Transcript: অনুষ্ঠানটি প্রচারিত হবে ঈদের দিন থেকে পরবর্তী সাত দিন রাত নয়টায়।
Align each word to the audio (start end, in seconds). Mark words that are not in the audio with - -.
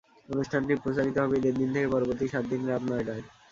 অনুষ্ঠানটি 0.29 0.73
প্রচারিত 0.83 1.15
হবে 1.19 1.35
ঈদের 1.39 1.55
দিন 1.57 1.69
থেকে 1.73 1.87
পরবর্তী 1.87 2.25
সাত 2.27 2.43
দিন 2.51 2.61
রাত 2.67 2.81
নয়টায়। 2.89 3.23